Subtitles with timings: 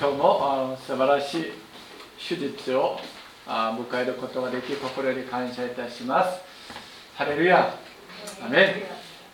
[0.00, 1.44] 今日も素晴らしい
[2.16, 3.00] 手術を
[3.44, 6.40] 迎えることができ心より感謝いたします。
[7.16, 7.74] ハレルヤ。
[8.40, 8.84] アメ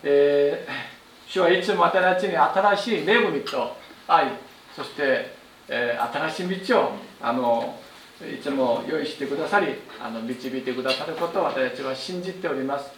[0.03, 3.77] えー、主はいつも私たちに新しい恵みと
[4.09, 4.29] 愛。
[4.75, 5.37] そして、
[5.69, 7.79] えー、新しい道をあの
[8.23, 9.67] いつも用意してくださり
[10.03, 12.91] あの導いてくださることを私たちは信じております。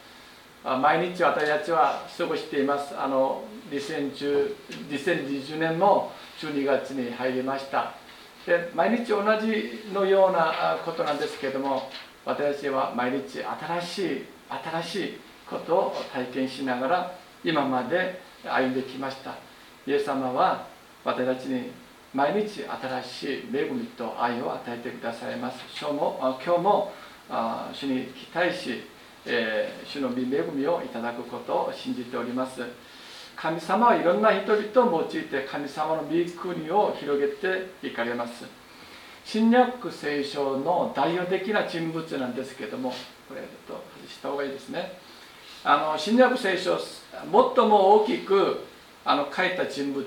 [0.62, 2.96] 毎日私たちは過ごしています。
[2.96, 7.95] あの2020年も12月に入りました。
[8.47, 11.91] で毎日同じのようなことなんですけれども
[12.25, 17.12] 私は毎日新しい新しいことを体験しながら
[17.45, 19.34] 今まで歩んできました。
[19.87, 20.67] イエス様は
[21.05, 21.70] 私たちに
[22.14, 25.59] 毎日新しい恵みと愛を与えてくださいます。
[25.80, 26.92] 今日も今日も
[27.73, 28.83] 主に期待し、
[29.27, 30.12] え、主の恵
[30.53, 32.62] みをいただくことを信じております。
[33.37, 36.09] 神様はいろんな人々を用いて神様の御
[36.41, 38.45] 国を広げていかれます。
[39.25, 42.91] 新約聖書の代表的な人物なんですけども
[43.28, 44.98] これちょっと外した方がいいですね。
[45.65, 48.65] あの新約聖書最も大きく
[49.05, 50.06] あの書いた人物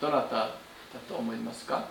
[0.00, 0.50] どなただ
[1.08, 1.84] と思いますか？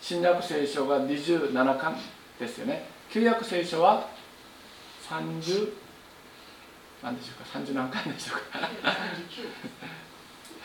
[0.00, 1.96] 新約聖書が27巻
[2.40, 2.86] ですよね。
[3.10, 4.08] 旧約聖書は
[5.08, 5.70] 30
[7.02, 8.58] 何でしょうか？30何回でしょうか？
[8.60, 8.66] は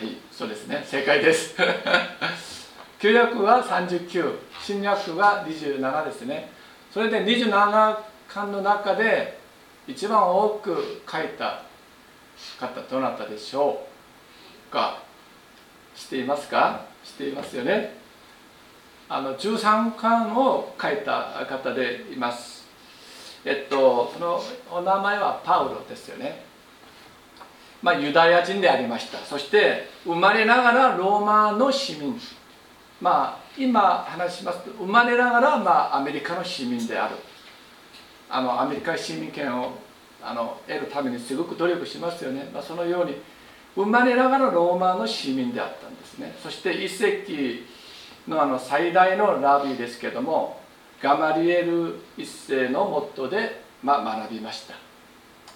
[0.03, 0.83] いそうですね。
[0.85, 1.55] 正解です。
[2.99, 6.51] 旧約は39新約は27ですね。
[6.93, 9.39] それで27巻の中で
[9.87, 11.61] 一番多く書いた
[12.59, 13.87] 方どなたでしょ
[14.69, 14.99] うか？
[15.95, 16.81] 知っていますか？
[17.03, 17.97] 知っていますよね。
[19.09, 22.56] あの13巻を書いた方でいます
[23.47, 26.43] えっと、そのお名前はパウロですよね。
[27.81, 29.19] まあ、ユダヤ人でありました。
[29.19, 32.19] そして生まれながらローマの市民。
[32.99, 37.15] まあ、今話しますと生まれながら、まあ、アメリカの市民である。
[38.29, 39.77] あのアメリカ市民権を
[40.21, 42.49] あの得るためにすごく努力しますよね。
[42.53, 43.15] まあ、そのように
[43.75, 46.35] 生まれながらローマの市民であったんですね。
[46.43, 47.65] そして一世紀
[48.27, 50.56] のあの最大のラビーですけども
[51.01, 54.73] ガマリエル一世のモットで、まあ、学びました、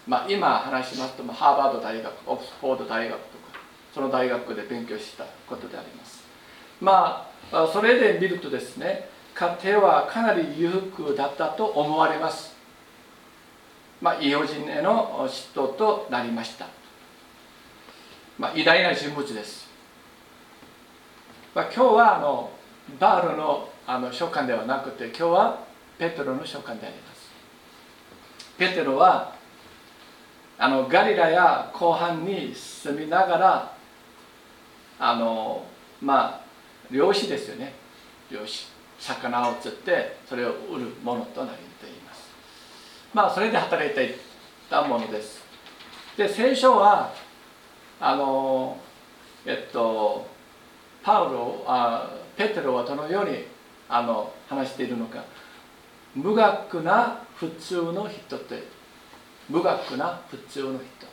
[0.08, 3.60] まあ、今話しますとハーバード大学オックスフォード大学とか
[3.94, 6.24] その大学で勉強したことであります。
[6.80, 12.56] まあそれで見るとですね家庭はかなり裕福だったと思われます。
[14.02, 16.68] まあ、異邦人への嫉妬となりました、
[18.40, 19.70] まあ、偉大な人物です、
[21.54, 22.50] まあ、今日はあの
[23.00, 25.60] バールのあの書簡ではなくて今日は
[26.00, 27.30] ペテロの書簡であります。
[28.58, 29.36] ペテロは
[30.58, 33.76] あのガリラや後半に住みながら
[34.98, 35.66] あの
[36.02, 36.42] まあ
[36.90, 37.74] 漁師ですよね。
[38.32, 38.68] 漁師。
[38.98, 42.30] 魚を釣ってそれを売るものとなりています。
[43.14, 44.14] まあそれで働いてい
[44.70, 45.44] たものです。
[46.16, 47.14] で聖書は
[48.00, 48.78] あの
[49.46, 50.26] えっと
[51.04, 53.51] パウロあペテロはどのように
[53.94, 55.24] あの話しているのか。
[56.16, 58.64] 無学な普通の人って。
[59.50, 61.08] 無学な普通の人。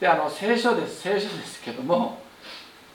[0.00, 1.00] であの聖書です。
[1.02, 2.22] 聖書ですけども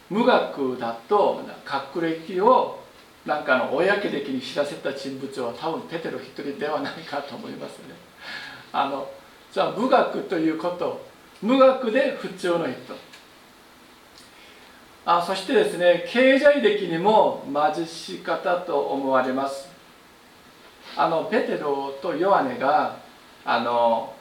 [0.10, 2.80] 無学だと学歴を
[3.26, 7.96] なんかの公的に知らせた人物は多分ペテロ一人ではないかと思いますね。
[8.72, 9.10] あの
[9.52, 11.06] じゃあ無学ということ
[11.42, 13.11] 無学で普通の人。
[15.06, 19.70] あそしてですね経済的にも貧し方と思われます。
[20.96, 22.98] あのペテロとヨハネが
[23.46, 24.14] あの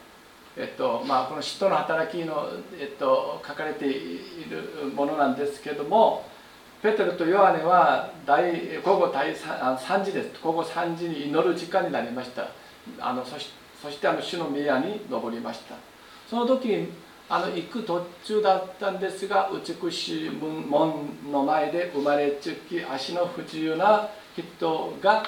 [0.57, 6.25] えっとまあ、この使徒の働きの、えっと、書かれているものなんですけども
[6.81, 10.41] ペテロとヨハネは大午後第 3, 3時です。
[10.43, 12.47] 午後3時に祈る時間になりました。
[12.99, 15.75] あのそしそしてあの主の宮に登りました。
[16.27, 16.89] その時
[17.29, 25.23] あの行く途中だったんですが美しい門の前で生まれつき足の不自由な人が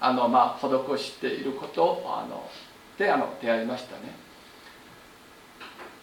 [0.00, 2.48] あの、まあ、施していることをあの
[2.98, 4.14] であの出会いましたね。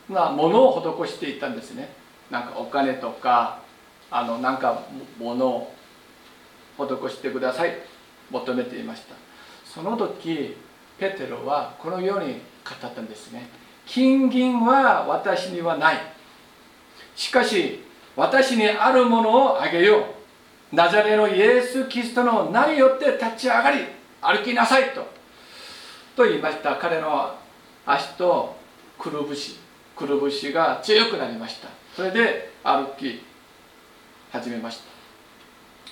[0.07, 1.89] まあ、物を施していったんですね。
[2.29, 3.59] なんかお金とか
[4.09, 4.83] あのなんか
[5.19, 5.73] 物を
[6.77, 7.77] 施してください
[8.31, 9.15] 求めていました
[9.65, 10.55] その時
[10.97, 13.49] ペテロはこのように語ったんですね
[13.87, 15.97] 金銀は私にはない。
[17.15, 17.83] しかし
[18.15, 20.75] 私にあるものをあげよう。
[20.75, 23.79] ナザレのイエス・キリストの名によって立ち上がり
[24.21, 25.07] 歩きなさいと。
[26.15, 26.75] と言いました。
[26.75, 27.35] 彼の
[27.85, 28.55] 足と
[28.99, 29.57] くるぶし。
[29.95, 31.69] くるぶしが強くなりました。
[31.95, 33.23] それで歩き
[34.31, 34.83] 始めました。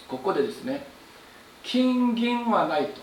[0.07, 0.85] ここでですね
[1.63, 3.01] 金銀はないと。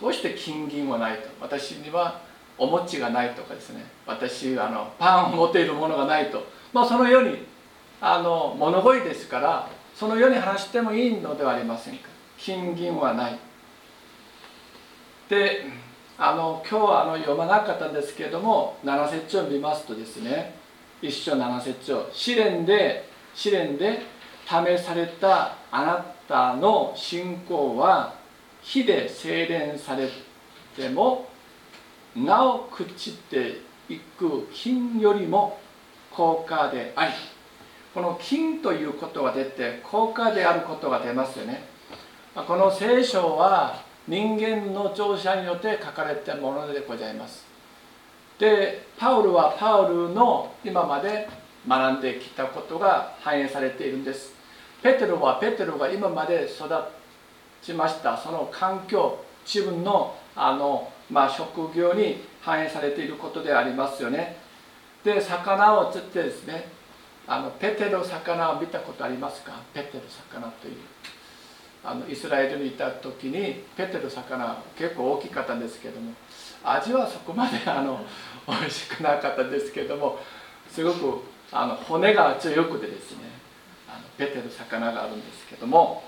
[0.00, 1.28] どうして金銀はないと？
[1.40, 2.20] 私には
[2.58, 3.84] お餅がないとかですね。
[4.06, 7.46] 私あのパンを持っているものがないと、まあ、そのように
[8.00, 12.08] あの物乞いですからそのように話してもいいのではありませんか。
[12.38, 13.38] 金銀はない。
[15.28, 15.66] で
[16.16, 20.54] あの今日はあの読まなかったんですけれども7節を見ますとですね
[21.02, 24.02] 一章7節を試練で試練で
[24.46, 28.14] 試されたあなたの信仰は
[28.62, 30.08] 火で精錬され
[30.76, 31.28] ても
[32.16, 35.58] なお朽ちていく金よりも
[36.10, 37.12] 高価であり。
[37.92, 41.64] この金ということが出て高価であることが出ますよね。
[42.34, 47.46] この聖書は人間の聴者によって書かれたものでございます。
[48.38, 51.28] でパウルはパウルの今まで
[51.68, 54.34] 学んできたことが反映されているんです。
[54.82, 56.68] ペテロはペテロが今まで育
[57.62, 58.16] ちました。
[58.16, 64.36] その環境自分のあの、まあ、職業に反映されていることでありますよね。
[65.04, 66.66] で魚を釣ってですね
[67.26, 69.52] あのペテロ魚を見たことありますか？
[69.72, 70.74] ペテロ魚という。
[71.86, 76.12] あのイスラエルにいた時にペテロ魚結構大きかったんですけども
[76.64, 78.00] 味はそこまであの
[78.48, 80.18] 美味しくなかったですけども
[80.70, 81.20] すごく
[81.52, 83.24] あの骨が強くてですね
[83.86, 86.04] あのペテロ魚があるんですけども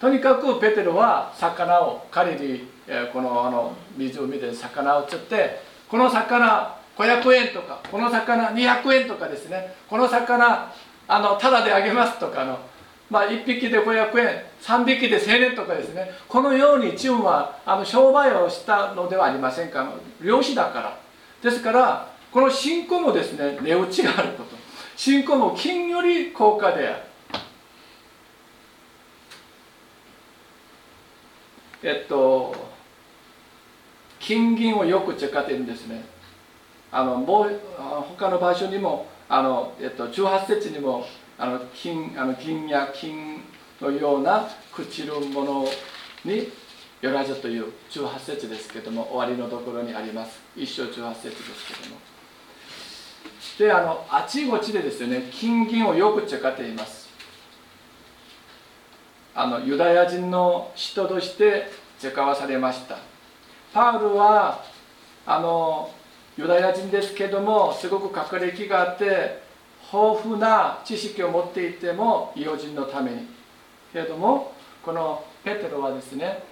[0.00, 2.68] とにかくペテロは魚を狩りに
[3.12, 9.74] このあの湖で魚を釣ってこの魚500円とかこの魚200円とかですね。
[9.88, 10.72] この魚
[11.08, 12.58] あのタダであげますとかの、
[13.10, 16.10] まあ、1匹で500円3匹で1000円とかですね。
[16.28, 19.92] このようにチームはあの商売をしたのではありませんか。
[20.20, 20.98] 漁師だから。
[21.42, 24.56] ですからこの信仰もですね値打ちがあること。
[24.96, 27.02] 信仰も金より高価である。
[31.82, 32.61] えっと
[34.22, 36.04] 金銀をよく使っているんですね。
[36.92, 37.60] あのもう
[38.16, 41.04] 他の場所にもあの、えっと、18節にも
[41.38, 43.40] あの金あの金や金
[43.80, 45.66] のような朽ちるもの
[46.24, 46.52] に
[47.00, 50.40] よらずという18節ですけども終わりのところにあります。
[50.56, 52.00] 一章18節ですけども。
[53.58, 57.08] であのあちこちでですよね金銀をよく使っています。
[59.34, 61.66] あのユダヤ人の人として
[61.98, 63.11] 使わされました。
[63.72, 64.62] パウルは
[65.24, 65.90] あの
[66.36, 69.42] ユダヤ人ですけどもすごく学歴があって
[69.92, 73.26] 豊富な知識を持っていても異邦人のために。
[73.92, 74.52] けれども
[74.82, 76.42] このペテロはですね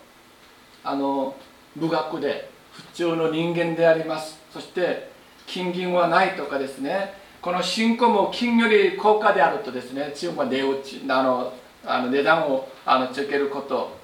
[0.85, 1.35] あの
[1.75, 4.39] 無学で普通の人間であります。
[4.53, 5.11] そして
[5.47, 11.53] 金銀はないとかですねこの信仰も金より高価であるとですねチームは値打ちあの
[11.85, 14.00] あの値段をあのつけること。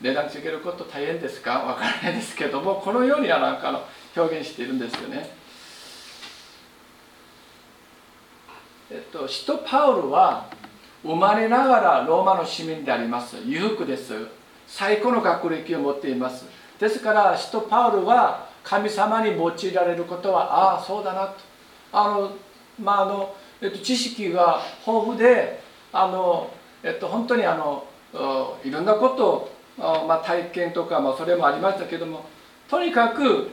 [0.00, 1.60] 値段つけること大変ですか？
[1.60, 3.82] わからないですけどもこのようにはなんかの
[4.16, 5.30] 表現しているんですよね。
[8.90, 10.48] えっと、使徒パウルは
[11.02, 13.36] 生まれながらローマの市民であります。
[13.44, 14.14] 裕福です。
[14.66, 16.44] 最高の学歴を持っています。
[16.78, 21.34] ですから使徒パウルは神様に用いられることはああそうだなと。
[21.92, 22.32] あの
[22.80, 25.60] まああの、えっと、知識が豊富で
[25.92, 26.52] あの、
[26.82, 27.86] えっと、本当にあの
[28.62, 32.24] いろんなことをまあ、体験とか、まあ、それもありましたけども
[32.68, 33.50] とにかく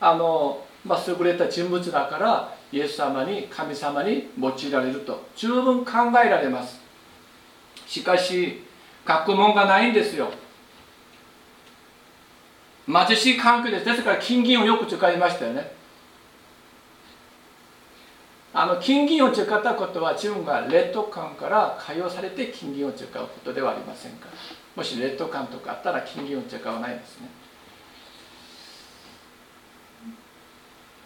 [0.00, 5.92] あの、まあ、優れた人物だからイエス様に神様に用いられると十分考
[6.24, 6.80] えられます。
[7.86, 8.64] しかし
[9.04, 10.30] 学問がないんですよ。
[12.86, 13.84] 貧しい環境です。
[13.84, 15.72] ですから金銀をよく使いましたよね。
[18.52, 24.26] あの金銀を使ったことは自分が劣等感から解放されて金銀を使うことではありませんか。
[24.26, 27.28] らもし劣等感とかあったら金銀を使わないですね。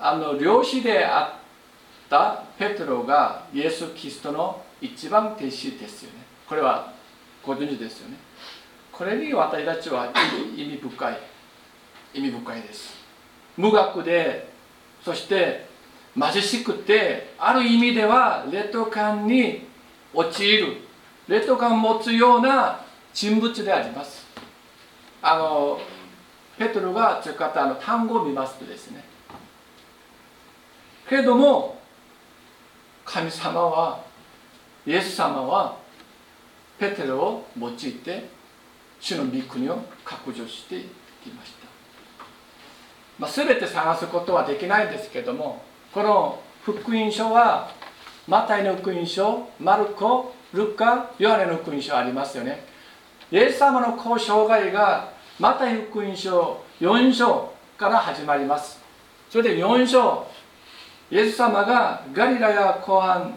[0.01, 6.19] あの漁師であったペトロがイエス・キリストの一番弟子ですよね。
[6.49, 6.93] これは
[7.47, 8.17] ご存知ですよね。
[8.91, 10.13] これに私たちは
[10.57, 11.19] 意味深い
[12.15, 12.95] 意味深いです。
[13.57, 14.51] 無学で
[15.05, 15.69] そして
[16.19, 19.69] 貧しくてある意味では劣等感に
[20.13, 20.77] 陥る。
[21.29, 22.81] 劣等感を持つような
[23.13, 24.27] 人物であります。
[25.23, 25.81] あの
[26.59, 29.05] ペトロが使ったあの単語を見ますとですね。
[31.09, 31.81] けれども
[33.05, 34.05] 神様は
[34.87, 35.77] イエス様は
[36.79, 38.29] ペテロを用いて
[39.01, 40.81] 主の御国を拡張して
[41.23, 41.67] きました、
[43.19, 45.63] まあ、全て探すことはできないんですけども
[45.93, 47.71] この福音書は
[48.29, 52.70] マタイの福音書マルコルカヨハネの福音書ありますよね。
[53.33, 58.81] イエス様のこう生涯がまた福音書4章から始まります。
[59.31, 60.27] それで4章
[61.11, 63.33] イエス様がガリラヤ湖畔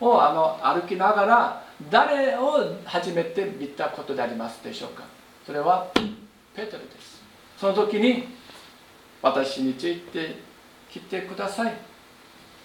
[0.00, 5.04] をあの歩きながら誰を初めて見たことでありますでしょうか？
[5.44, 5.88] それは
[6.54, 7.22] ペテロです。
[7.58, 8.28] その時に
[9.20, 10.36] 私について
[10.90, 11.74] 来てください。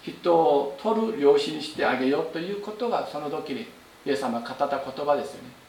[0.02, 3.66] 人を取る漁師にしてあげようということがその時に
[4.06, 5.59] イエス様が語った言葉ですよね。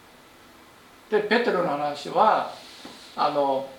[1.12, 2.54] でペテロの話は
[3.18, 3.70] あの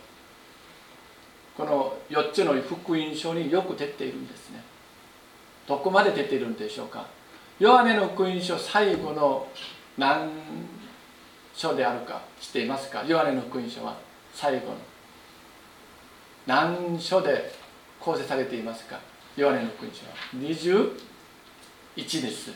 [1.57, 4.63] この4つの福音書によく出ているんですね。
[5.67, 7.07] どこまで出ているんでしょうか。
[7.59, 9.49] ヨハネの福音書最後の
[9.97, 10.31] 何
[11.55, 13.05] 書であるか知っていますか？
[13.07, 13.97] ヨハネの福音書は
[14.35, 14.75] 最後の。
[16.47, 17.53] 何書で
[18.01, 18.99] 構成されていますか？
[19.37, 20.13] ヨハネの福音書は。
[20.35, 22.53] 21です。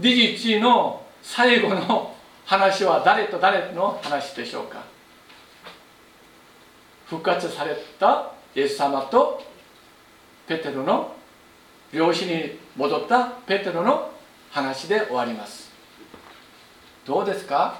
[0.00, 2.13] 21の最後の
[2.44, 4.82] 話は誰と誰の話でしょうか？
[7.06, 9.42] 復活されたイエス様と
[10.46, 11.14] ペテロの
[11.92, 14.10] 漁師に戻ったペテロの
[14.50, 15.70] 話で終わります。
[17.06, 17.78] どうですか？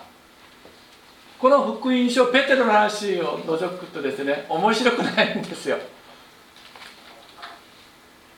[1.40, 5.78] この福音書ペテロの話を除くとですね面白くないんですよ。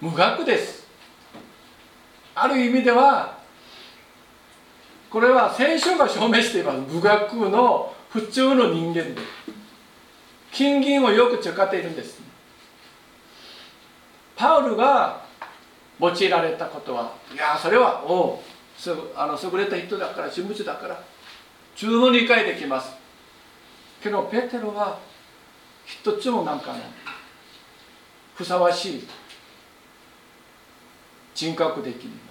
[0.00, 0.86] 無学です。
[2.34, 3.38] ある意味では
[5.16, 9.14] これは聖書が証明しています無学の普通の人間で
[10.52, 12.20] 金銀をよく使っているんです。
[14.36, 15.24] パウルが
[15.98, 18.42] 用いられたことはいやそれはお
[18.76, 21.02] すあの優れた人だから人物だから
[21.74, 22.92] 十分理解できます。
[24.02, 24.98] けどペテロは
[25.86, 26.80] 一つもなんかね
[28.34, 29.08] ふさわしい。
[31.34, 32.25] 人格的に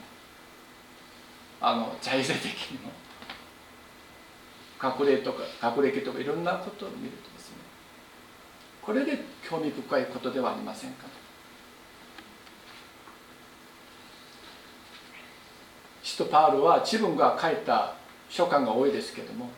[1.68, 2.92] あの財政的にも。
[4.82, 7.56] 隠れとか隠れ家とかいろんなことを見るとですね
[8.82, 9.20] これで
[9.50, 11.06] 興味深いことではありませんか
[16.04, 17.96] 使徒パウロは自分が書いた
[18.30, 19.50] 書簡が多いですけども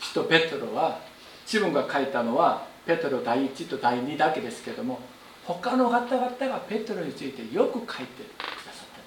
[0.00, 1.00] 使徒ペテロは
[1.46, 4.98] 自分が書いたのはペテロ第1と第2だけですけども
[5.44, 8.28] 他の方々がペテロについてよく書いてく
[8.66, 9.06] ださったん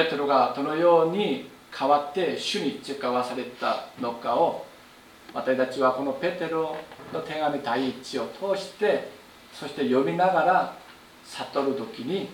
[0.00, 4.66] ですペテロがどのように変わって主に使わされたのかを
[5.32, 6.76] 私たちはこのペテロ
[7.12, 9.08] の手紙第1を通して
[9.52, 10.76] そして読みながら
[11.24, 12.28] 悟る時に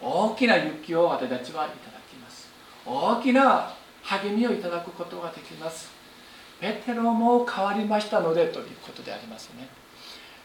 [0.00, 2.48] 大きな勇気を私たちはいただきます。
[2.84, 3.70] 大きな
[4.02, 5.90] 励みをいただくことができます。
[6.60, 9.68] ペテロも変わりましたのでということでありますね。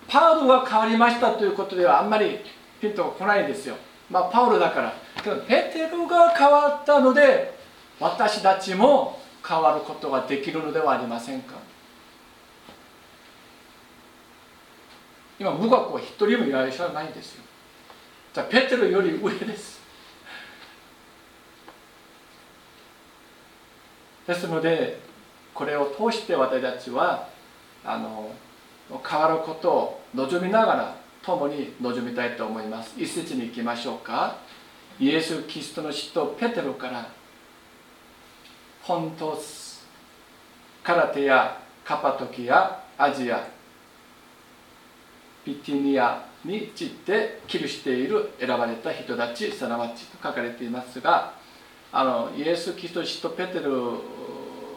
[0.08, 2.40] パウロが変わりましたということではあんまり
[2.82, 3.76] ピンとこないんですよ。
[4.10, 7.54] まあパウロだからペテロが変わったので
[8.00, 11.56] 私たちも変わることができるのではありませんか？
[15.40, 17.44] 今無学は一人もいらっしゃらないんですよ。
[18.34, 19.80] じゃあペテロより上です。
[24.28, 25.00] ですので
[25.54, 27.28] これを通して私たちは
[27.84, 28.32] あの
[29.08, 32.94] 変わることを望みながら共に望みたいと思います。
[32.98, 34.38] 一節に行きましょうか。
[35.00, 37.10] イエス・キリストの使徒ペテロから
[38.82, 39.40] 本当
[40.84, 43.48] カラテやカパトキアアジア
[45.46, 51.34] ビティニアに散って記している選ばれた人たちすなわちと書かれていますが
[51.92, 53.72] あのイエス・キリスト氏とペテル、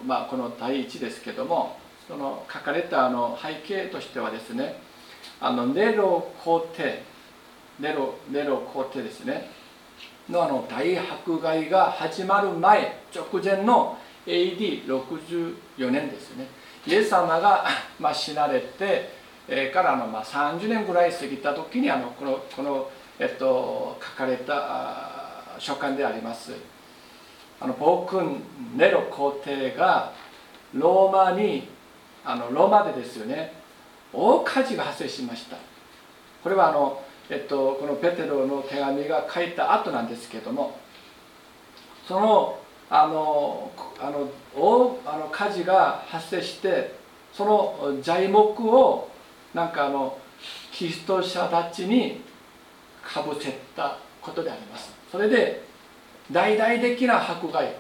[0.07, 4.77] まあ、この第一ですけどもその書かれたあの背景としてはですね
[5.41, 7.03] あのネロ皇帝
[7.81, 9.62] ネロネロ皇帝ですね。
[10.29, 16.47] のあの大迫害が始まる前直前の AD64 年ですね。
[16.87, 17.65] イエス様が、
[17.99, 26.53] まあ、死なれてえー、からのまあ30年ぐらい過ぎた時にあのこのこの、えっと、書かれた書簡であります。
[27.61, 28.43] あの暴君
[28.77, 30.13] ネロ皇帝が
[30.75, 31.69] ローマに
[32.25, 33.53] あのローマでですよね
[34.13, 35.57] 大火事が発生しました。
[36.43, 37.01] これはあの、
[37.33, 40.79] えっと、このペテロの手紙が書いた後なんですけども
[42.07, 42.59] その
[42.91, 46.95] あのあの大あの火事が発生して
[47.33, 49.09] その材木を
[49.55, 50.19] なんかあの
[50.73, 52.21] キリスト者たちに
[53.03, 54.93] かぶせたことであります。
[55.11, 55.65] それで
[56.31, 57.75] 大々的な迫害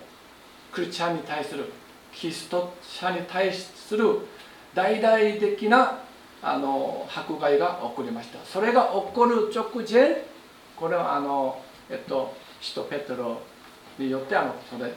[0.72, 1.66] クリスチャンに対する
[2.10, 4.20] キリスト者に対する
[4.74, 5.98] 大々的な
[6.42, 8.38] あの迫害が起こりました。
[8.44, 10.24] それが起こる直前
[10.76, 13.40] これはあのえっと使徒ペトロ
[13.98, 14.92] によってあのそれ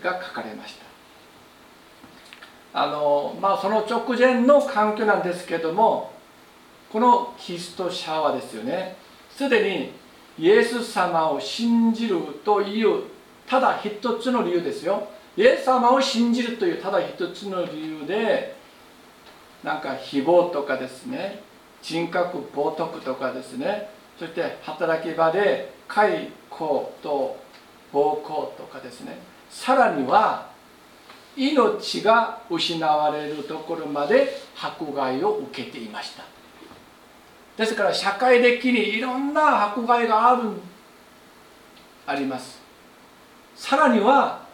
[0.00, 0.86] が書かれました。
[2.72, 6.12] あのまあその直前の環境なんですけども
[6.90, 8.96] このキリスト者はですよね
[9.30, 9.92] すでに
[10.38, 13.04] イエス様を信じるという
[13.46, 15.08] ただ一つの理由ですよ。
[15.36, 18.55] イエス様を信じるというただ一つの理由で
[19.66, 21.42] なんか誹謗とかですね
[21.82, 27.36] 人格冒涜とかですねそして働き場で解雇と
[27.92, 29.18] 暴行とかですね
[29.50, 30.50] さらには
[31.36, 36.24] 命が失われるところまで迫害を受けていました。
[37.58, 40.48] ですから社会的にいろんな迫害がある
[42.06, 42.58] あります。
[43.54, 44.46] さらには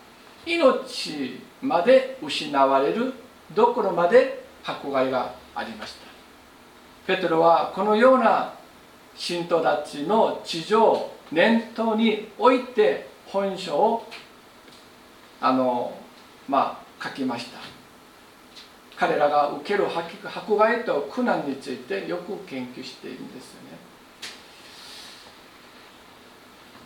[0.45, 3.15] 命まで失われる
[3.55, 6.03] どころまで迫害がありました。
[7.07, 8.55] ペトロはこのような
[9.17, 14.07] 信徒たちの地上を念頭に置いて本書を
[15.41, 15.97] あの
[16.49, 17.59] まあ書きました。
[18.97, 19.87] 彼らが受ける
[20.25, 23.79] 迫害と苦難についてよく研究しているんですよね。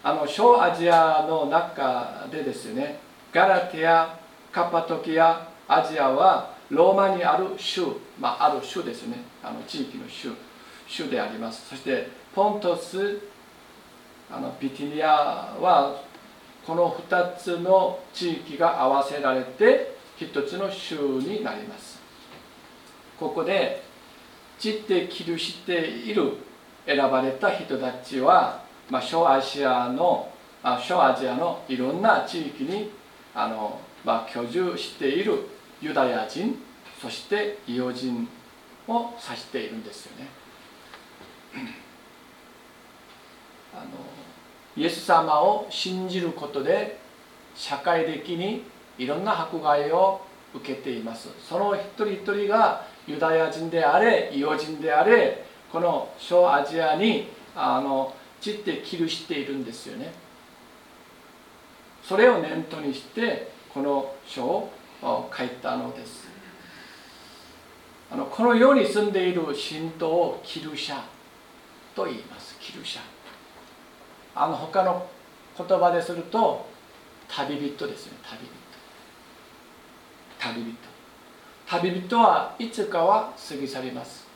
[0.03, 3.01] あの小アジアの中でですね。
[3.33, 4.19] ガラテア
[4.51, 7.83] カパトキアアジアはローマにある州、
[8.19, 9.19] まあ、ある州ですね。
[9.43, 10.33] あの地域の州
[10.87, 11.69] 州であります。
[11.69, 13.19] そしてポントス
[14.31, 16.03] あのビティニアは
[16.67, 22.01] この2つの地域が合わせられて1つの州になります。
[23.19, 23.83] ここで
[24.59, 26.33] 散って記している
[26.87, 30.33] 選ばれた人たちは、まあ、小アジアの
[30.63, 32.91] あ小アジアのいろんな地域に
[33.35, 35.56] あの、まあ、居住している
[35.87, 36.57] ユダヤ人
[37.01, 38.29] そして異様人
[38.89, 40.27] を指しているんですよね。
[43.73, 43.85] あの
[44.77, 46.99] イエス様を信じることで
[47.55, 48.65] 社会的に
[48.99, 50.23] いろんな迫害を
[50.55, 60.13] 受けていますその一人一人がユダヤ人であれ異様人であれこの小アジアにあの散って記しているんですよね
[62.03, 66.27] それを念頭にしてこの書を書いたのです。
[68.11, 71.01] あのこの世に住んでいる信徒をキルシャ
[71.95, 72.57] と言います。
[72.61, 73.01] キルシャ。
[74.35, 75.07] あの他の
[75.57, 76.67] 言葉ですると
[77.29, 78.13] 旅人ですね。
[78.23, 78.49] 旅人。
[80.39, 80.77] 旅人。
[81.67, 84.27] 旅人はいつかは過ぎ去ります。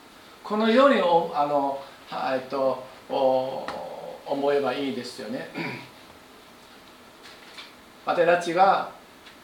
[0.43, 5.49] このようにあの、えっと、思えばいいですよね。
[8.05, 8.91] 私たちが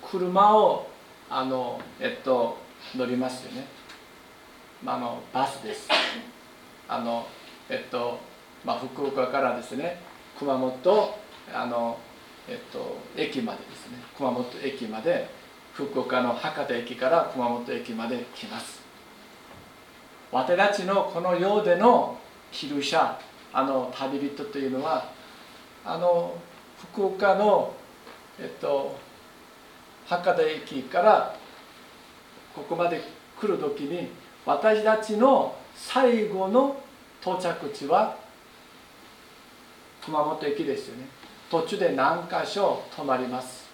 [0.03, 0.89] 車を
[1.29, 2.59] あの、えっと、
[2.95, 3.67] 乗りますよね、
[4.83, 5.89] まあ、あのバスです。
[6.89, 7.27] あの
[7.69, 8.21] えっと
[8.65, 10.01] まあ、福岡からですね。
[10.39, 11.19] 熊本
[11.53, 11.99] あの、
[12.49, 13.99] えっと、駅までですね。
[14.17, 15.29] 熊本駅まで
[15.73, 18.83] 福岡の博多駅から熊本駅まで来ます。
[20.33, 22.19] 私たちのこの世での
[22.53, 23.17] キルシャ
[23.53, 25.11] あの旅人というのは
[25.85, 26.37] あの
[26.93, 27.75] 福岡の
[28.39, 28.97] えっと
[30.07, 31.37] 博多駅から
[32.55, 33.01] ここまで
[33.41, 34.09] 来る時に
[34.45, 36.81] 私たちの最後の
[37.21, 38.17] 到着地は
[40.05, 41.07] 熊本駅ですよね。
[41.51, 43.67] 途中で何箇所止まります。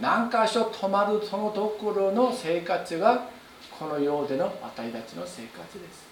[0.00, 3.28] 何箇所泊まるそのところの生活が
[3.78, 6.08] この世での私たちの生活です。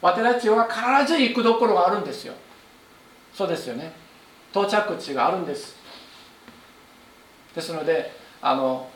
[0.00, 2.34] 私たちは必ず行くところがあるんですよ。
[3.34, 3.92] そうですよね。
[4.50, 5.81] 到着地があるんです。
[7.54, 8.88] ですのであの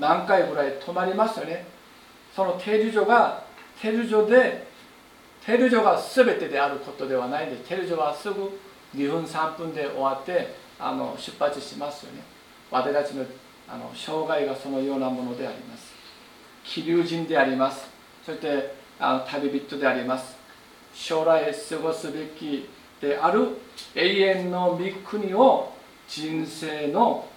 [0.00, 1.66] 何回ぐらい泊まりますよね？
[2.34, 3.44] その停留所が
[3.80, 4.66] 停留所で
[5.44, 8.58] 停留所が全てであることではないんで停留所はすぐ
[8.96, 12.22] 2分3分で終わってあの出発しますよね。
[12.70, 13.24] 私たちの
[13.68, 15.92] あの障害がそのようなものであります。
[16.64, 17.88] 気流人であります。
[18.24, 20.36] そしてあの旅人であります。
[20.94, 22.68] 将来過ごすべき
[23.00, 23.48] である
[23.94, 25.72] 永遠の御国を
[26.08, 27.28] 人生の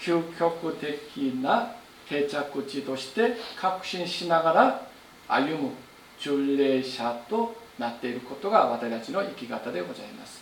[0.00, 1.72] 究極的な
[2.08, 4.88] 定着地として確信しながら
[5.28, 5.70] 歩む
[6.18, 10.40] 巡礼者となっていることが私たちの生き方でございます。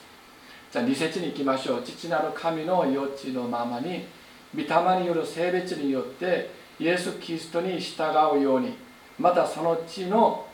[0.73, 1.83] じゃあ2節に行きましょう。
[1.83, 4.07] 父なる神の余地のままに
[4.55, 8.05] 御霊による性別によってイエス・キリストに従
[8.38, 8.77] うように
[9.19, 10.47] またその地の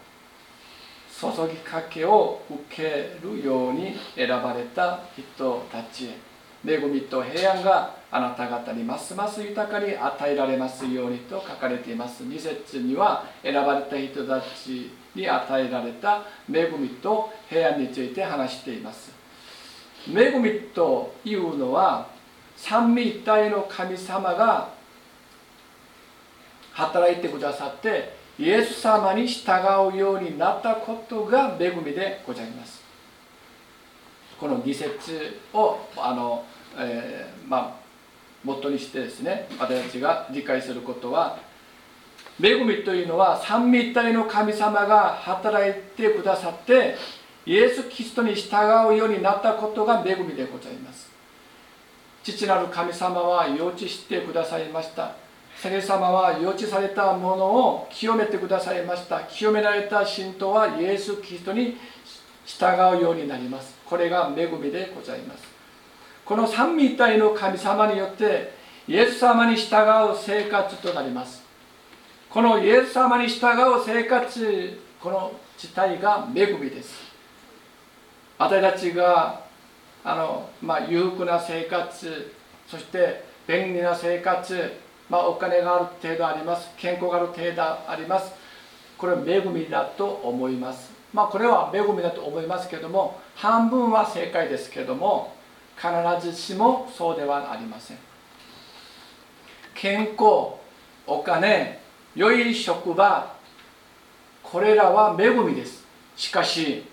[1.21, 6.32] 注ぎかけを受けるように選ばれた人たちへ。
[6.65, 12.23] 恵みと平安があなた方にますます豊かに与えられますようにと書かれています。
[12.23, 16.23] 2節には選ばれた人たちに与えられた
[16.53, 19.11] 恵みと平安について話しています。
[20.09, 22.09] 恵みというのは
[22.57, 24.71] 三位一体の神様が
[26.73, 29.51] 働いてくださってイエス様に従
[29.95, 32.82] うようになったことが恵みでございます。
[34.43, 36.45] この義節をあの、
[36.77, 37.75] えー、まあ
[38.43, 41.39] 元にしてですね私たちが理解することは
[42.43, 46.97] 恵みというのは三位一体の神様が働いてくださって
[47.47, 51.09] イエス・キリストに従うようになったことが恵みでございます。
[52.25, 55.15] 父なる神様は幼稚してくださいました。
[55.57, 59.21] 聖様は幼稚されたものを清めてくださいました。
[59.21, 61.77] 清められた信徒はイエス・キリストに
[62.47, 63.75] 従うようになります。
[63.87, 65.45] これが恵みでございます。
[66.25, 68.53] この三位一体の神様によって
[68.89, 69.77] イエス様に従
[70.13, 71.43] う生活となります。
[72.31, 77.13] このイエス様に従う生活この自体が恵みです。
[78.39, 79.43] 私たちが
[80.05, 82.35] あの、まあ、裕福な生活
[82.67, 84.73] そして便利な生活、
[85.09, 86.71] まあ、お金がある程度あります。
[86.77, 88.33] 健康がある程度あります。
[88.97, 90.92] これは恵みだと思います。
[91.13, 95.35] まあこれは恵みだと思いますけども半分は正解ですけども
[95.77, 95.91] 必
[96.27, 97.99] ずしもそうではありません。
[99.75, 100.57] 健康
[101.07, 101.81] お金
[102.15, 103.35] 良い職場
[104.43, 105.85] これらは恵みです。
[106.17, 106.85] しかし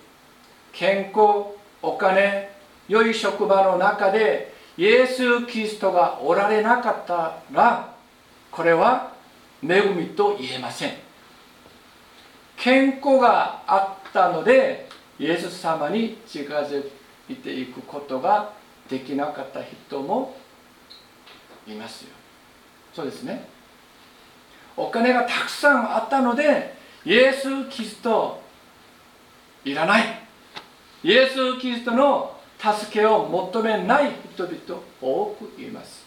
[0.72, 2.50] 健康お金
[2.88, 7.94] 良い職場の中でイエス・キリストがおられなかったら
[8.50, 9.12] これは
[9.62, 10.94] 恵みと言えません。
[12.58, 16.90] 健康があったのでイエス様に近づ
[17.30, 18.54] いていくことが
[18.90, 20.36] できなかった人も
[21.68, 22.10] いますよ。
[22.94, 23.48] そうですね。
[24.76, 28.42] お金がたくさんあったのでイエス・キリスト
[29.64, 30.06] いらない。
[31.04, 36.06] イエス・キリストの助けを求めない人々多くいます。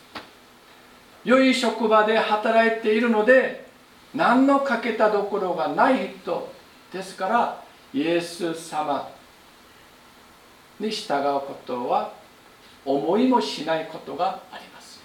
[1.25, 3.67] 良い職場で働いているので
[4.15, 6.53] 何の欠けたどころがない人
[6.93, 9.23] ですからイエス様。
[10.83, 12.13] に従うことは
[12.85, 15.01] 思いもしないことがあります。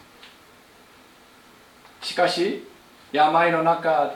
[2.02, 2.67] しかし
[3.12, 4.15] 病の中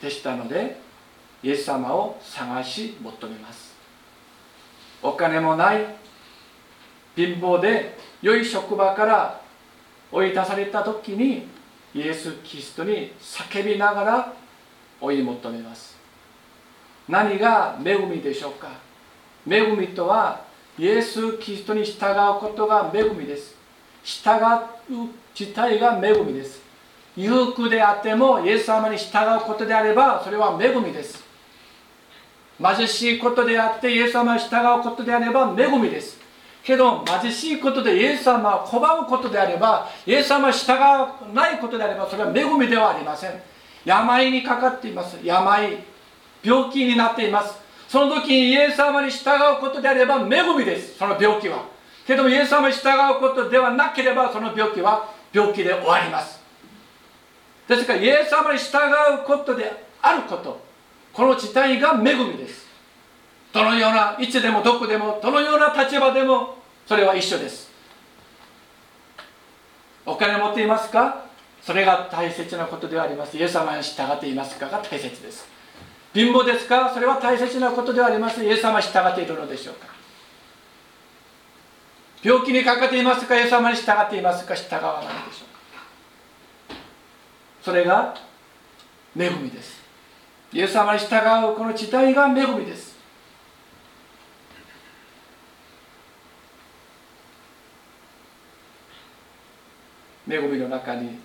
[0.00, 0.78] でしたので
[1.42, 3.72] イエス様を探し求めます。
[5.02, 5.96] お金もない
[7.16, 9.40] 貧乏で良い職場から
[10.12, 11.48] 追い出された時に
[11.94, 14.32] イエス・キリストに叫びながら
[15.00, 15.91] 追い求めます。
[17.12, 18.68] 何が恵みでしょうか？
[19.46, 20.40] 恵みとは
[20.78, 23.54] イエス・キリストに従うことが恵みです。
[24.02, 26.62] 従う自体が恵みです。
[27.14, 31.22] 裕福であってもイエス様に従うことであればそれは恵みです。
[32.58, 36.18] 貧しいことであってイエス様に従うことであれば恵みです。
[36.64, 43.32] けど貧しいことでイエス様を拒むことであればイエス様に従わないことであればそれは恵みではありません。
[43.84, 45.18] 病にかかっています。
[45.22, 45.91] 病。
[46.42, 47.54] 病気になっています。
[47.88, 50.96] その時にイエス様に従うことであれば恵みです。
[50.98, 51.64] その病気は。
[52.06, 56.40] けどイエス様に従うことではなければその病気は病気で終わります。
[57.68, 58.78] ですからイエス様に従
[59.22, 60.60] うことであること。
[61.12, 62.66] この事態が恵みです。
[63.52, 67.70] どのようないつでもどこでもどのような立場でもそれは一緒です。
[70.06, 71.26] お金持っていますか？
[71.60, 73.36] それが大切なことではあります。
[73.36, 74.66] イエス様に従っていますか？
[74.66, 75.51] が大切です。
[76.14, 76.92] 貧乏ですか？
[76.92, 78.44] それは大切なことではあります。
[78.44, 79.86] イエス様に従っているのでしょうか？
[82.22, 83.36] 病気にかかっていますか？
[83.36, 84.54] イエス様に従っていますか？
[84.54, 86.76] 従わないでしょうか？
[87.62, 88.14] それが
[89.16, 89.80] 恵みです。
[90.52, 91.16] イエス様に従
[91.50, 92.92] うこの地帯が恵みです。
[100.28, 101.18] 恵みの中に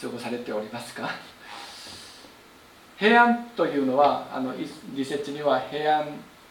[0.00, 1.10] 過ごされておりますか？
[2.98, 4.54] 平安というのはあの
[4.94, 6.06] 理説には平安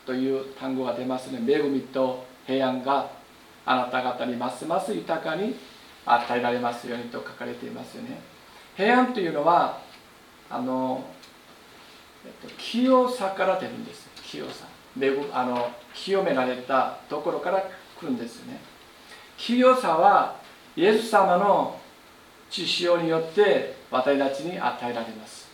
[0.06, 3.10] という単語が出ますね恵みと平安が
[3.66, 5.56] あなた方にますます豊かに
[6.06, 8.20] 与えられますようにと書かれていますよね。
[8.78, 9.80] 平安というのは
[10.50, 11.04] あの、
[12.24, 14.08] えっと、清さから出るんです。
[14.24, 14.66] 清さ。
[15.34, 17.62] あの清められたところから
[18.00, 18.60] 来るんですよね。
[19.38, 20.36] 清さは
[20.76, 21.80] イエス様の
[22.50, 25.45] 血潮によって私たちに与えられます。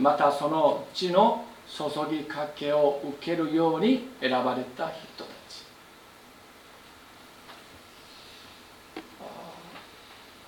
[0.00, 5.64] またその血の注ぎかけを受けるように選ばれた人たち。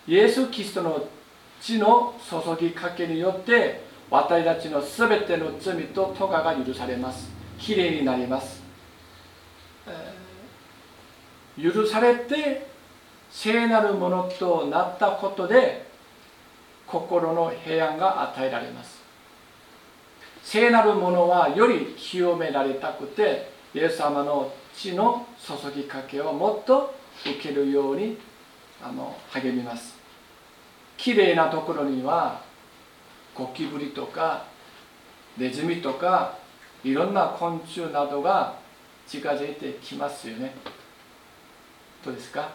[0.09, 1.07] イエス・キリストの
[1.61, 7.31] 血の注ぎかけによって私たちのすべての罪と咎が許されます。
[7.59, 8.61] きれいになります、
[11.57, 12.67] 許されて
[13.31, 15.87] 聖なるものとなったことで
[16.87, 19.02] 心の平安が与えられます。
[20.43, 28.19] 聖なるものはより清められたくてイエス様の血の注ぎかけをもっと受けるように
[28.83, 29.95] あの励みます。
[30.99, 32.43] きれいなところには
[33.35, 34.45] ゴキブリとか
[35.39, 36.37] ネズミとか
[36.85, 38.57] いろんな昆虫などが
[39.07, 40.55] 近づいてきますよね。
[42.05, 42.51] どうですか？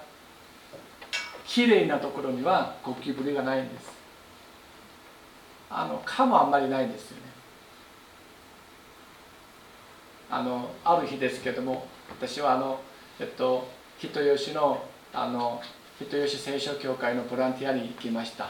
[1.46, 3.92] きれいなところにはゴキブリがないんです。
[5.70, 7.27] あの蚊もあんまりないんですよね。
[10.30, 12.80] あのある日ですけども私はあの
[13.20, 15.62] えっと人吉のあの
[16.00, 18.50] 人吉聖書協会のボランティアに行きました。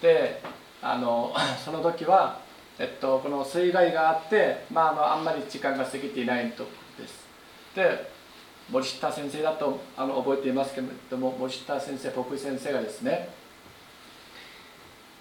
[0.00, 0.40] で
[0.80, 2.40] あの その時は、
[2.78, 6.64] えっと、この水害があって、まあ、あのあんまり時間が過ぎていないと
[6.98, 7.26] です。
[7.74, 8.10] で
[8.70, 13.28] 森下先生だとあの覚えていますけれども森下先生牧師先生がですね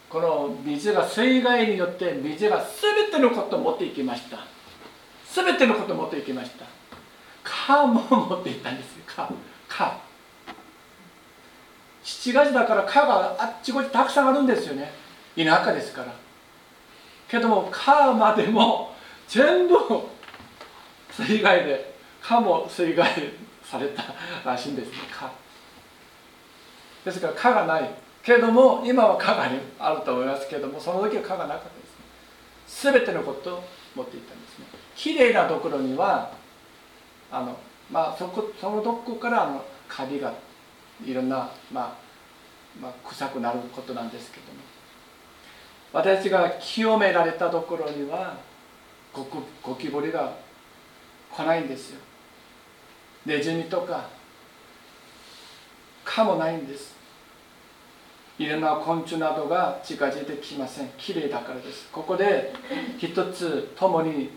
[0.10, 4.51] この水が水害によって水が全てのことを持っていきました。
[5.34, 6.66] 全てのことを持っていきました。
[7.44, 9.04] 蚊も持っていったんですよ。
[9.08, 9.34] 蚊。
[9.68, 9.98] 蚊。
[12.04, 14.92] 7月だから蚊があっちこっちたくさんあるんですよね。
[15.36, 16.14] 田舎ですから。
[17.30, 18.94] けども川までも
[19.28, 19.76] 全部
[21.12, 23.10] 水害で川も水害
[23.64, 24.04] された
[24.44, 24.98] らしいんですね。
[27.06, 27.90] ですから川がない。
[28.24, 31.76] けども今は川があると思いますけどもその時は川がなかったで
[32.68, 32.94] すね。
[32.94, 33.64] 全てのことを
[33.96, 34.36] 持っていった
[35.02, 36.32] んですねきれいなところには
[37.32, 37.58] あの
[37.92, 40.34] まあそこそのどこからあのカビが
[41.06, 41.96] いろんな、まあ、
[42.82, 44.60] まあ臭くなることなんですけども。
[45.94, 48.38] 私が清められたところには
[49.12, 50.34] ゴキブリが
[51.30, 52.00] 来ないんですよ。
[53.26, 54.08] ネズミとか
[56.06, 56.96] 蚊もないんです。
[58.40, 60.90] いろんな昆虫などが近づいてきません。
[60.98, 61.90] きれいだからです。
[61.92, 62.54] ここで
[62.98, 64.30] 一つ共に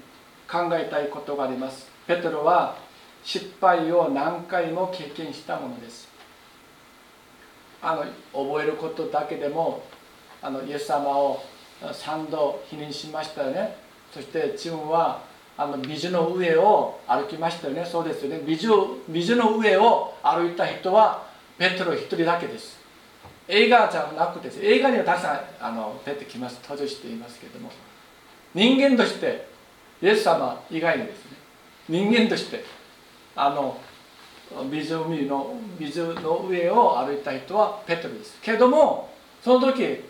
[0.50, 1.88] 考えたいことがあります。
[2.07, 2.76] ペトロは
[3.24, 6.09] 失敗を何回も経験したものです。
[7.83, 9.83] あの覚えることだけでも
[10.40, 11.42] あのイエス様を
[11.83, 13.76] 3度否認しましたよね。
[14.12, 15.22] そして自分は
[15.57, 17.85] あの水の上を歩きましたよね。
[17.85, 18.42] そうですよね。
[18.44, 18.68] 水
[19.09, 21.26] 水の上を歩いた人は
[21.59, 22.78] ペトロ一人だけです。
[23.48, 26.59] 映画じゃなくて映画にはたくさんあの出てきます。
[26.62, 27.70] 登場していますけれども。
[28.54, 29.53] 人間として
[30.02, 31.37] イエス様以外にですね
[31.88, 32.64] 人間として
[33.37, 33.80] あの
[34.70, 38.38] 湖の水の上を歩いた人はペトロです。
[38.40, 39.11] けども
[39.42, 40.04] その時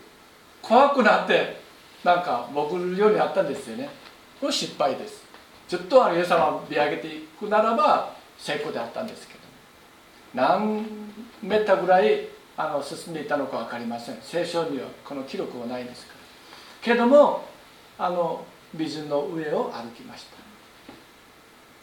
[0.61, 1.61] 怖くなって
[2.03, 3.89] なんか潜るようになったんですよね。
[4.39, 5.23] これ失敗です。
[5.67, 9.39] ずっとあのイエス様を見上げていくならば成功であったんですけど
[10.35, 10.85] 何
[11.41, 14.17] メーターぐらいあの進んでいたのか分かりません。
[14.21, 16.19] 聖書にはこの記録はないですから。
[16.81, 17.45] けども
[17.97, 18.45] あの
[18.77, 20.37] 水の上を歩きました。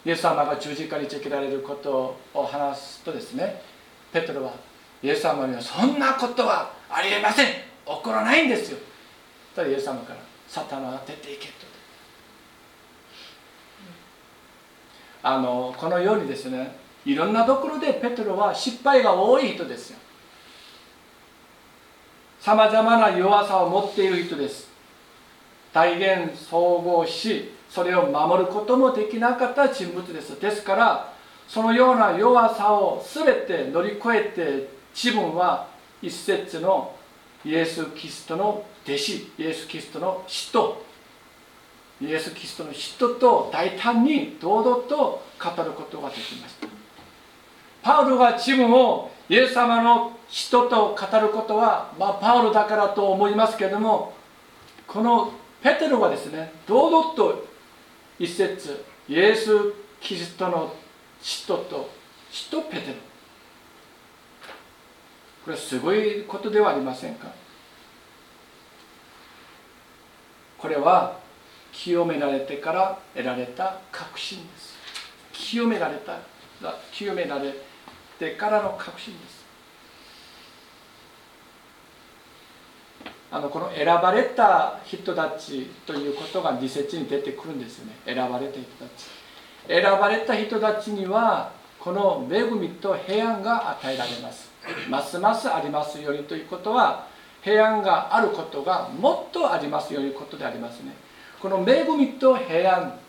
[0.05, 3.61] イエス様が十字架につけられることを話すとですね
[4.11, 4.53] ペトロは
[5.01, 7.47] イエス様にはそんなことはありえません。
[7.47, 7.53] 起
[7.85, 8.77] こらないんですよ。
[9.55, 11.53] ただイエス様からサタンは出ていけと。
[15.25, 16.75] あのこのようにですね
[17.05, 19.97] いろんなところでペトロは失敗が多い人ですよ。
[22.41, 24.72] さまざまな弱さを持っている人です。
[25.73, 30.39] 大言総合しそれを守ることもできなかった人物です。
[30.39, 31.13] ですから
[31.47, 35.67] そのような弱さを全て乗り越えて自分は
[36.01, 36.95] 一節の
[37.43, 40.85] イエス・キリストの弟子イエス・キリストの使徒
[42.01, 46.67] イエス・キリストの使徒と大胆に堂々と語ることができました。
[47.81, 54.13] パウロが自分をイエス様の使徒と語ることは、まあ、パウロだからと思いますけれども
[54.87, 57.47] このペテロはですね堂々と
[58.19, 59.49] 一節イエス・
[60.01, 60.75] キリストの
[61.21, 61.89] 使徒と
[62.29, 62.93] 使徒ペテロ。
[65.45, 67.27] これはすごいことではありませんか？
[70.57, 71.17] これは
[71.71, 74.73] 清められてから得られた確信です。
[75.31, 76.19] 清められた
[76.91, 77.53] 清められ
[78.19, 79.42] てからの確信です。
[83.33, 87.93] あのこの選ばれた人たちということが理説に出てくるんですよね。
[88.05, 89.07] 選ばれた人たち。
[89.67, 94.51] 選ばれた人たちにはこの恵みと平安が与えられます。
[94.87, 97.07] ますますありますようにということは
[97.41, 100.93] 平安があることがもっとありますよういうことでありますね。
[101.41, 102.99] この恵みと平安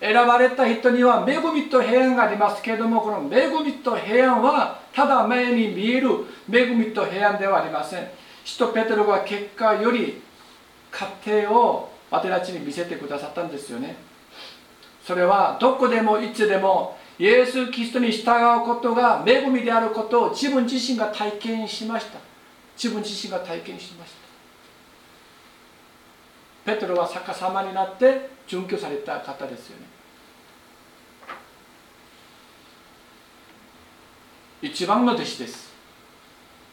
[0.00, 6.08] 選ばれた人には恵みと平安がありますけれどもこの恵みと平安はただ目に見える
[6.50, 8.08] 恵みと平安ではありません。
[8.44, 10.22] 使徒ペテロが結果より
[10.90, 13.96] 家庭を私たちに見せてくださったんですよね。
[15.04, 18.30] それはどこでもいつでもイエス・キリストに従
[18.62, 22.18] うことが恵みであることを自分自身が体験しました。
[22.76, 24.12] 自分自身が体験しまし
[26.64, 26.72] た。
[26.72, 29.86] ペテロは逆さまになって準拠された方ですよね。
[34.62, 35.71] 一番の弟子です。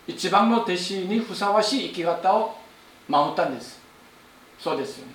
[0.09, 2.55] 一番の弟子にふさわしい生き方を
[3.07, 3.79] 守ったんです。
[4.57, 5.13] そうですよね。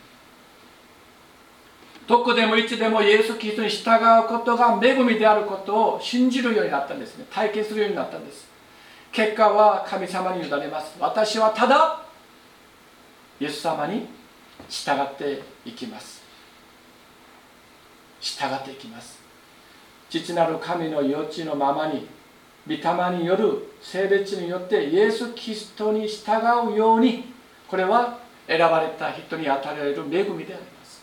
[2.07, 7.26] どこでもいつでもイエス・キリストに従うことが恵みであることを信じるようになったんですね。
[7.28, 8.46] 体験するようになったんです。
[9.11, 10.94] 結果は神様に委ねます。
[11.00, 12.02] 私はただ
[13.40, 14.07] イエス様に
[14.68, 16.22] 従っていきます。
[18.20, 19.18] 従っていきます。
[20.09, 22.07] 父なる神の余地のままに
[22.66, 26.40] 御霊による性別によってイエス・キリストに従
[26.72, 27.33] うように
[27.68, 31.03] これは選ばれた人に与えられる恵みであります。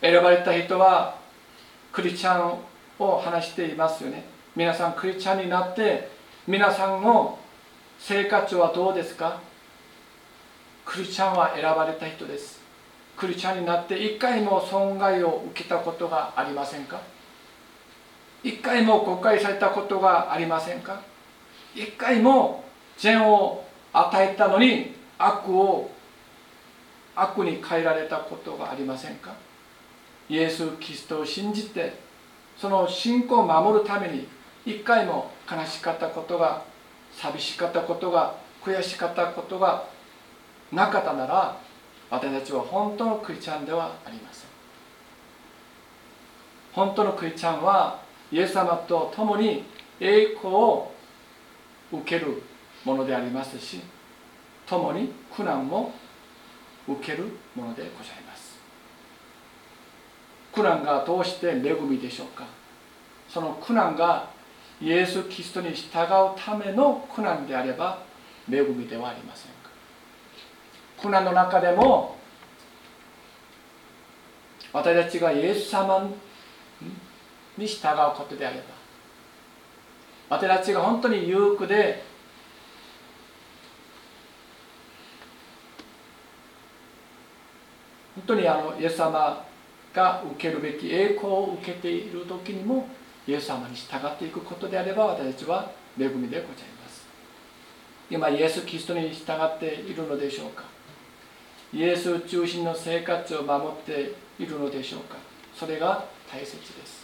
[0.00, 1.18] 選ばれた人は
[1.92, 2.58] クリスチャン
[2.98, 4.24] を話していますよね。
[4.56, 6.10] 皆さんクリスチャンになって
[6.46, 7.38] 皆さんの
[7.98, 9.40] 生活はどうですか？
[10.84, 12.60] クリスチャンは選ばれた人です。
[13.16, 17.00] クリスチャンになって一回も損害を受けたことがありませんか？
[18.48, 21.02] 一回も誤解されたことがありませんか？
[21.74, 22.64] 一回も
[22.96, 25.90] 善を与えたのに悪を
[27.14, 29.34] 悪に変えられたことがありませんか？
[30.30, 31.92] イエス・キリストを信じて
[32.56, 34.26] その信仰を守るために
[34.64, 36.62] 一回も悲しかったことが
[37.12, 38.34] 寂しかったことが
[38.64, 39.84] 悔しかったことが
[40.72, 41.58] なかったなら
[42.08, 44.48] 私たちは本当のクリスチャンではありません。
[46.72, 49.64] 本当のクリスチャンはイエス様と共に
[50.00, 50.92] 栄光を
[51.92, 52.42] 受ける
[52.84, 53.80] ものでありますし
[54.66, 55.92] 共に苦難も
[56.86, 58.58] 受けるものでございます。
[60.52, 62.44] 苦難がどうして恵みでしょうか。
[63.28, 64.30] その苦難が
[64.80, 68.02] イエス・キリストに従うための苦難であれば
[68.50, 69.70] 恵みではありませんか。
[71.00, 72.16] 苦難の中でも
[74.72, 76.10] 私たちがイエス様
[77.58, 78.62] に従うことであれば。
[80.30, 82.02] 私たちが本当に裕福で
[88.14, 89.44] 本当にあのイエス様
[89.94, 92.86] が受けるべき栄光を受けている時にも
[93.26, 97.06] イエス様に従っていくことであれば私たちは恵みでございます。
[98.10, 100.64] 今イエス・キリストに従っているのでしょうか？
[101.72, 105.16] イエス中心の生活を守っているのでしょうか？
[105.54, 106.97] それが大切です。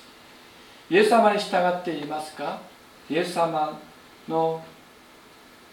[0.91, 2.61] イエス様に従っていますか？
[3.09, 3.81] イエス様
[4.29, 4.63] の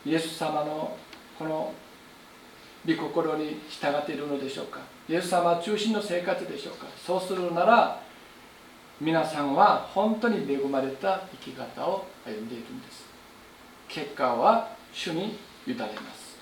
[0.06, 0.98] イエス様の
[1.38, 1.74] この
[2.86, 4.80] 御心に従っているのでしょうか？
[5.10, 6.86] イエス様中心の生活でしょうか？
[7.06, 8.02] そうするなら
[9.02, 13.06] 皆さんは本当に恵まれた生き方を歩んでいるんです。
[13.90, 16.38] 結果は主に委ねます。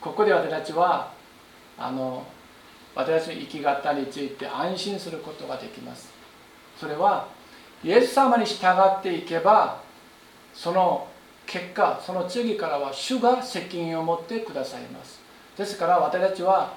[0.00, 1.12] ここで私たちは
[1.76, 2.24] あの
[2.94, 6.10] 私たちの生き方について安心することができます。
[6.78, 7.28] それは
[7.82, 8.66] イエス様に従
[8.98, 9.82] っていけば
[10.52, 11.08] その
[11.46, 15.20] 結果その次からは主が責任を持ってくださいます。
[15.56, 16.74] ですから私たちは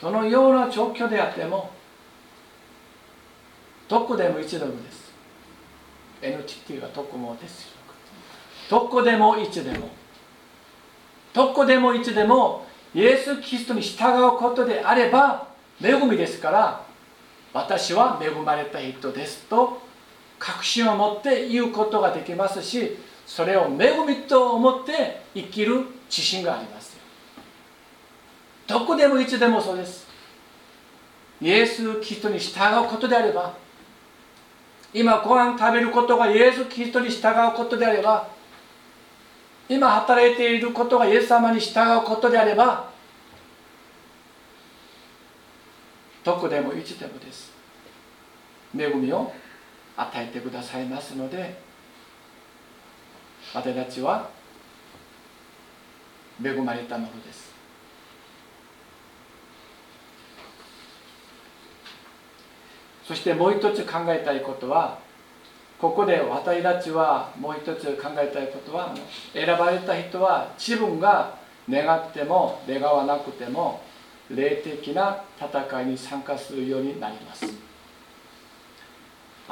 [0.00, 1.70] どのような状況であっても
[3.88, 5.10] どこでも一度もです。
[6.22, 7.68] NTT はどこもです。
[8.68, 9.88] どこでもいつでも。
[11.32, 15.48] どこでもいつでもイエス・キリストに従うことであれば
[15.80, 16.84] 恵みですから
[17.52, 19.80] 私は恵まれた人ですと
[20.40, 26.98] 確信を持って言うことができますしそれを恵みと思って生きる自信があります。
[28.66, 30.08] どこでもいつでもそうです。
[31.40, 33.54] イエス・キリストに従うことであれば
[34.92, 38.28] 今ご飯食べることがイエス・キリストに従うことであれば
[39.68, 42.90] 今働いていることがイエス様に従うことであれば
[46.24, 47.52] どこでもいつでもです。
[48.76, 49.32] 恵みを
[50.00, 51.58] 与えてくださいますので
[53.52, 54.30] 私たちは
[56.42, 57.50] 恵まれたものです。
[63.04, 65.00] そしてもう一つ考えたいことは
[65.80, 68.94] ここで私たちはもう一つ考えたいことは
[69.32, 71.34] 選ばれた人は自分が
[71.68, 73.82] 願っても願わなくても
[74.30, 77.69] 霊的な戦いに参加するようになります。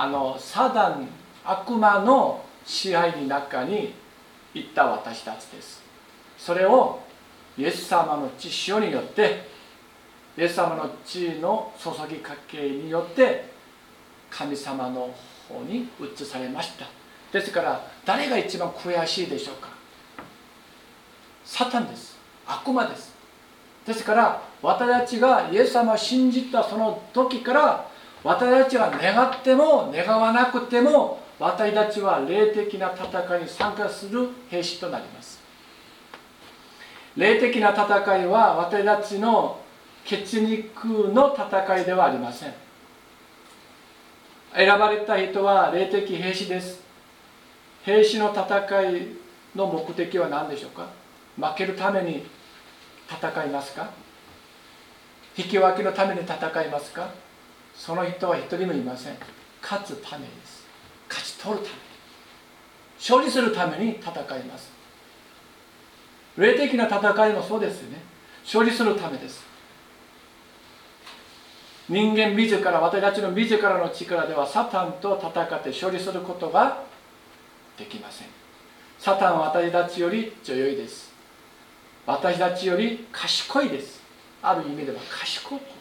[0.00, 1.08] あのサダン
[1.44, 3.92] 悪魔の支配の中に
[4.54, 5.82] 行った私たちです。
[6.38, 7.00] それを
[7.56, 9.48] イエス様の血潮によって
[10.38, 13.50] イエス様の血の注ぎかけによって
[14.30, 15.12] 神様の
[15.48, 16.86] 方に移されました。
[17.32, 19.70] ですから誰が一番悔しいでしょうか？
[21.44, 22.16] サタンです。
[22.46, 23.12] 悪魔です。
[23.84, 27.90] ですから私たちがイエス様を信じたその時から
[28.24, 35.38] 私たちは願っても願わなくても私たちは霊的な戦いに参加する兵士となります。
[37.16, 39.60] 霊的な戦いは私たちの
[40.04, 42.54] 血肉の戦いではありません。
[44.54, 46.82] 選ばれた人は霊的兵士です。
[47.84, 49.08] 兵士の戦い
[49.54, 50.88] の目的は何でしょうか？
[51.36, 52.26] 負けるために
[53.08, 53.90] 戦いますか？
[55.36, 57.08] 引き分けのために戦いますか？
[57.78, 59.16] その人は一人もいません。
[59.62, 60.66] 勝つためです。
[61.08, 61.78] 勝ち取るため
[62.98, 64.70] 勝利するために戦います。
[66.36, 68.02] 霊的な戦いもそうですよね。
[68.44, 69.46] 勝利するためです。
[71.88, 76.82] 人間自ら私たちの自らの力ではサタンと戦って勝利することが
[77.78, 78.28] できません。
[78.98, 81.12] サタンは私たちより強いです。
[82.04, 84.02] 私たちより賢いです。
[84.42, 85.77] ある意味では賢く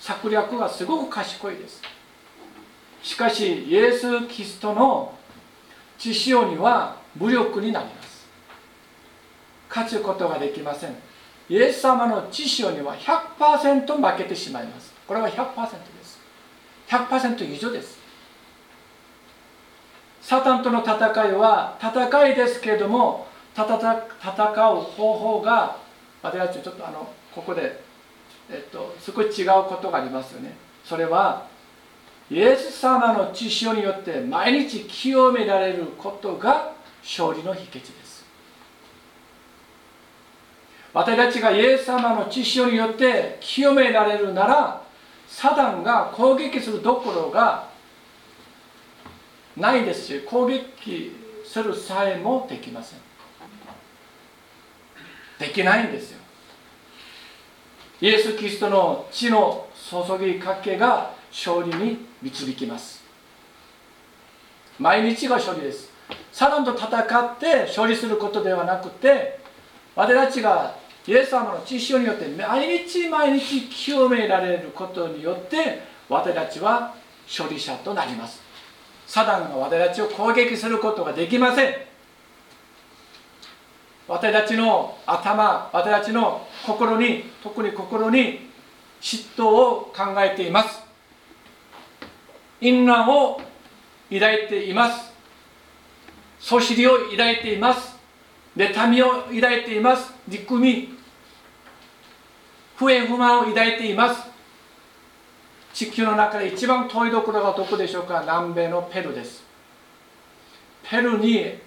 [0.00, 1.82] 策略がすごく賢いです。
[3.02, 5.14] しかしイエス・キリストの
[5.98, 8.26] 知潮には武力になります。
[9.68, 10.96] 勝つことができません。
[11.48, 14.92] イエス様の知潮には100%負けてしまいます。
[15.06, 16.18] これは100%です。
[16.88, 17.98] 100%以上です。
[20.22, 25.76] サタンとの戦いは戦いですけれども戦う方法が
[26.22, 27.82] 私たちちょっとあのここで
[28.52, 30.56] えっと、少し違うことがありますよね。
[30.84, 31.46] それは
[32.30, 36.72] イエス様の知識によって毎日清められることが
[37.02, 38.24] 勝利の秘訣です。
[40.92, 44.82] 私たちがイエス様の知識によって清められるなら
[45.28, 47.68] サダンが攻撃するどころが
[49.56, 52.98] ないですし攻撃するさえもできません。
[55.38, 56.19] できないんですよ。
[58.00, 63.02] イエス・キリストの血の注ぎかけが勝利に導きます。
[64.78, 65.90] 毎日が勝利です。
[66.32, 69.38] サダンと戦って勝利することではなくて
[69.94, 70.74] 私たちが
[71.06, 76.94] イエス様の知識によって毎日毎日清められることによって私たちは
[77.26, 78.40] 勝利者となります。
[79.06, 81.89] サダンが私たちを攻撃することができません。
[84.10, 88.50] 私たちの頭私たちの心に特に心に
[89.00, 90.82] 嫉妬を考えています。
[92.60, 93.40] 淫乱を
[94.12, 95.12] 抱いています。
[96.40, 97.96] そしりを抱いています。
[98.56, 100.12] 妬みを抱いています。
[100.26, 100.98] 憎み。
[102.74, 104.28] 不平不満を抱いています。
[105.72, 108.22] 地球の中で一番遠いところがどこでしょうか？
[108.22, 109.44] 南米のペルです。
[110.82, 111.60] ペルに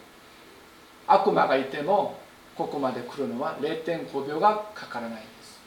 [1.08, 2.22] 悪魔がいても
[2.56, 5.60] ここまで来るのは0.5秒がかからないんです。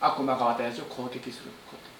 [0.00, 1.96] 悪魔が私たちを攻撃すること。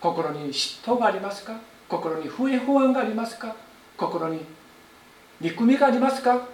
[0.00, 1.58] 心に嫉妬がありますか？
[1.88, 3.56] 心に不平不安がありますか？
[3.96, 4.40] 心に
[5.40, 6.46] 憎みがありますか？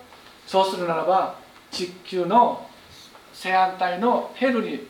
[0.47, 1.37] そうするならば
[1.71, 2.69] 地球の
[3.33, 4.87] 正反対のヘルに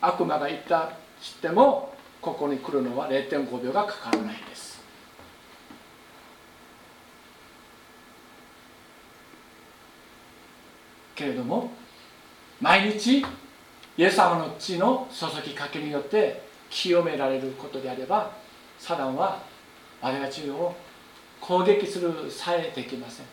[0.00, 4.75] 悪魔がいたしてもここに来るのは0.5秒がかからないです。
[11.16, 11.72] けれども
[12.60, 13.24] 毎日
[13.96, 18.30] イエス様の血の注ぎかけによって清められることであれば
[18.78, 19.42] サダンは
[20.02, 20.76] 我々ちを
[21.40, 23.26] 攻撃するさえできません。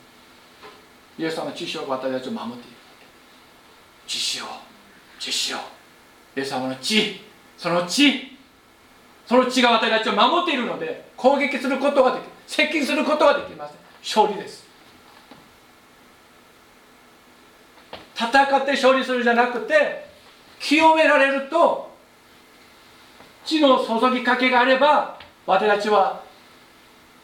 [1.17, 2.77] イエス様の血潮が私たちを守っている。
[4.07, 4.45] 血潮
[5.19, 5.57] 血潮。
[6.35, 7.21] イエス様の血
[7.57, 8.37] その血
[9.25, 13.77] その血が私たちを守っているので攻撃することができ接近することができません。
[14.01, 14.62] 勝利です。
[18.15, 20.05] 戦って勝利するじゃなくて
[20.59, 21.91] 清められると
[23.45, 26.21] 地の注ぎかけがあれば私たちは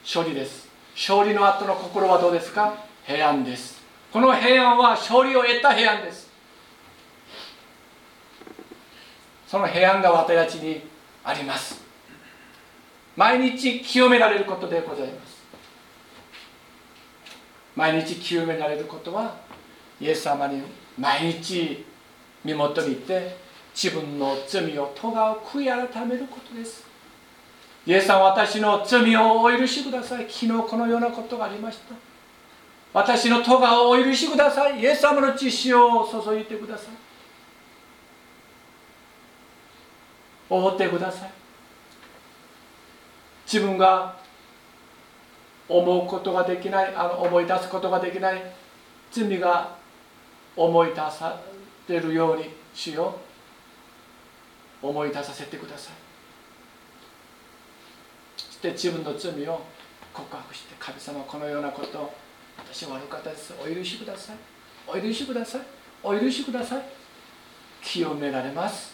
[0.03, 0.67] 勝利です。
[0.95, 2.73] 勝利の後の心はどうですか？
[3.05, 3.81] 平安です。
[4.11, 6.29] この平安は勝利を得た平安です。
[9.47, 10.81] その平安が私たちに
[11.23, 11.81] あります。
[13.15, 15.39] 毎日清められることでございます。
[17.75, 19.37] 毎日清められることは
[20.01, 20.61] イエス様に
[20.99, 21.85] 毎日
[22.43, 23.37] 身元に行って
[23.73, 26.83] 自分の罪を咎を悔い改めることです。
[27.85, 30.25] イエス様私の罪をお許しください。
[30.29, 31.95] 昨日このようなことがありました。
[32.93, 34.81] 私の咎をお許しください。
[34.81, 36.93] イエス様の血潮を注いでください。
[40.49, 41.31] 覆ってください。
[43.45, 44.17] 自分が
[45.69, 48.43] 思うことができないあの思い出すことができない
[49.11, 49.78] 罪が
[50.59, 51.39] 思い出さ
[51.87, 53.15] れるように主よ
[54.83, 54.87] う。
[54.87, 55.93] 思い出させてください。
[58.37, 59.61] そして自分の罪を
[60.13, 62.13] 告白して神様このようなことを
[62.57, 63.53] 私は悪かったです。
[63.61, 64.35] お許しください。
[64.85, 65.61] お許しください。
[66.03, 66.83] お許しください。
[67.81, 68.93] 清められます。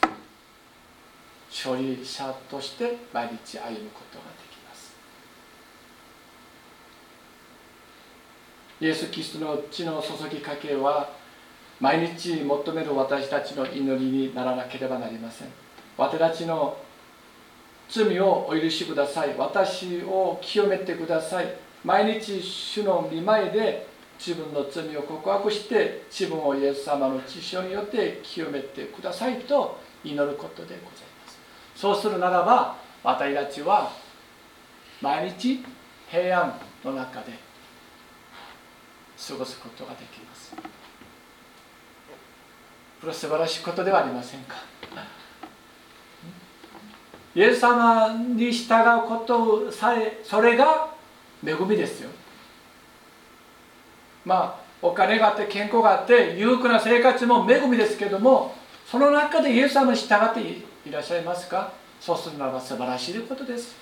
[1.50, 4.94] 処理者として毎日歩むことができます。
[8.82, 11.25] イエス・キリストの血の注ぎかけは
[11.80, 15.48] 毎日求める私たちの祈りにならなければなりません。
[15.98, 16.78] 私たちの
[17.90, 19.36] 罪をお許しください。
[19.38, 21.54] 私を清めてください。
[21.84, 30.86] 毎日主の見舞いで自分の罪を告白して自分をイエス様の知性によって清めてくださいと祈ることでございま
[31.28, 31.38] す。
[31.76, 33.92] そうするならば私たちは
[35.02, 35.64] 毎日
[36.10, 37.34] 平安の中で
[39.28, 40.56] 過ごすことができます。
[43.06, 44.56] これは素晴らしいことではありませんか？
[47.36, 50.92] イエス様に従うことさえそれが
[51.46, 52.10] 恵みですよ。
[54.26, 58.56] まあお金があって健康があって裕福な生活も恵みですけども
[58.88, 61.74] その中でイエス様に従っていらっしゃいますか？
[62.02, 63.76] そうするならば素晴らしいことです。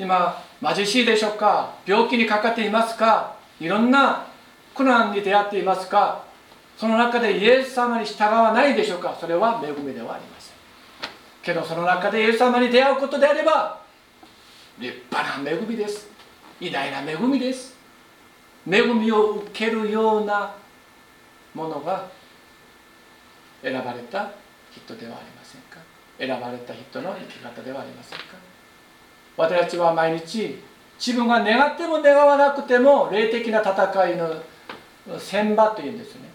[0.00, 1.76] 今貧しいでしょうか？
[1.86, 3.36] 病気にかかっていますか？
[3.60, 4.26] いろんな
[4.74, 6.26] 苦難に出会っていますか？
[6.76, 9.16] その中でイエス様に従わないでしょうか？
[9.18, 10.54] それは恵みではありません。
[11.42, 13.80] けどその中でイエス様に出会うことであれば
[14.78, 16.08] 立派な恵みです。
[16.60, 17.74] 偉大な恵みです。
[18.70, 20.54] 恵みを受けるような
[21.54, 22.08] ものが
[23.62, 24.30] 選ばれた
[24.70, 25.78] 人ではありませんか？
[26.18, 28.24] 選ばれた人の生き方ではありませんか？
[29.36, 30.62] 私たちは毎日
[30.98, 34.42] 自分が願っても願わなくても霊的な戦いの
[35.18, 36.25] 戦場というんですね。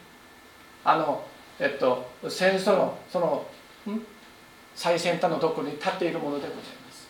[0.84, 1.24] あの
[1.60, 3.46] えっと戦争のその
[4.76, 7.08] 最先端のところに立っているものでございます。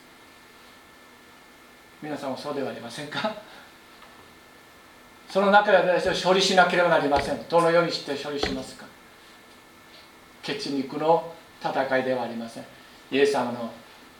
[2.01, 3.35] 皆さんもそうではありませんか？
[5.29, 7.47] その中で私は処理しなければなりません。
[7.47, 8.85] どのようにして処理しますか？
[10.43, 12.65] 血肉の戦いではありません。
[13.11, 13.71] イエス様の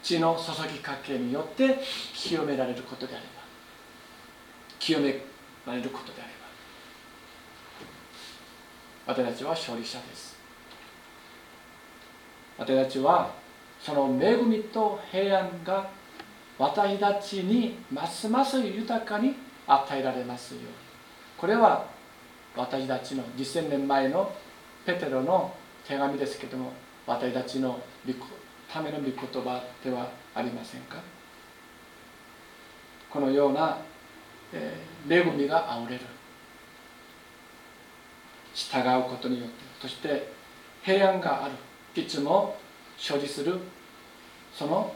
[0.04, 1.80] 血の注ぎかけによって
[2.14, 3.42] 清められることであれば
[4.80, 5.16] 清め
[5.66, 6.48] られることであれば
[9.12, 10.38] 私たちは勝利者です。
[12.58, 13.30] 私たちは
[13.82, 15.90] その恵みと平安が
[16.58, 19.36] 私たちにますます豊かに
[19.68, 20.62] 与えられますよ。
[20.62, 20.68] うに
[21.38, 21.86] これは
[22.56, 24.32] 私たちの2000年前の
[24.86, 25.54] ペテロの
[25.86, 26.72] 手紙ですけども
[27.06, 27.82] 私たちの
[28.72, 30.96] ための御言葉ではありませんか？
[33.10, 33.78] このような、
[34.54, 36.06] えー、恵みがあふれる。
[38.54, 40.32] 従うことによってそして
[40.84, 41.54] 平安がある。
[41.94, 42.58] いつも
[42.98, 43.60] 所持する
[44.54, 44.96] その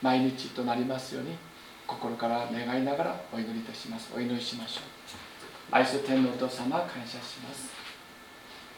[0.00, 1.36] 毎日となりますように
[1.86, 4.10] 心から願いながらお祈りいたします。
[4.16, 4.82] お祈りしましょう
[5.70, 7.70] 愛する天皇と様感謝します。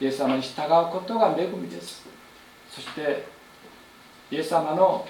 [0.00, 2.06] イエス様に従うことが恵みです。
[2.70, 3.26] そして
[4.30, 5.06] イエス様の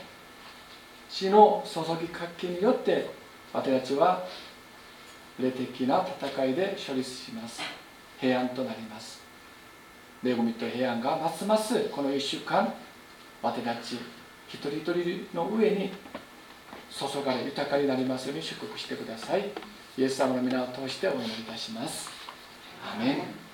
[1.08, 3.08] 血の注ぎかけによって
[3.52, 4.24] 私たちは
[5.38, 7.77] 霊的な戦いで処理します。
[8.20, 9.20] 平安となります。
[10.24, 12.74] 恵みと平安がますますこの1週間
[13.40, 13.96] 私たち
[14.48, 15.92] 一人一人の上に
[16.90, 19.50] 注がれ豊かになりますように祝福してください。
[19.96, 22.08] イエス様の皆を通してお祈りいたします。
[22.94, 23.47] アメン。